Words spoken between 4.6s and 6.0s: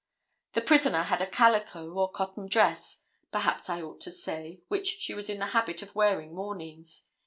which she was in the habit of